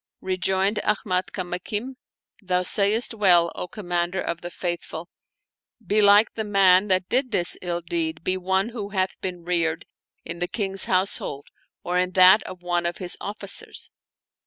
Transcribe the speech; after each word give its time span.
Rejoined 0.21 0.79
Ahmad 0.83 1.27
Kamakim," 1.27 1.95
Thou 2.41 2.63
sayest 2.63 3.13
well, 3.13 3.51
O 3.53 3.67
Commander 3.67 4.19
of 4.19 4.41
the 4.41 4.49
Faith 4.49 4.83
ful; 4.83 5.09
belike 5.85 6.33
the 6.33 6.43
man 6.43 6.87
that 6.87 7.07
did 7.07 7.29
this 7.29 7.55
ill 7.61 7.81
deed 7.81 8.23
be 8.23 8.35
one 8.35 8.69
who 8.69 8.89
hath 8.89 9.21
been 9.21 9.43
reared 9.45 9.85
in 10.25 10.39
the 10.39 10.47
King's 10.47 10.85
household 10.85 11.45
or 11.83 11.99
in 11.99 12.13
that 12.13 12.41
of 12.47 12.63
one 12.63 12.87
of 12.87 12.97
his 12.97 13.15
oflScers." 13.21 13.91